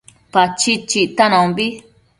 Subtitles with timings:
[0.31, 1.67] Pachid chictanombi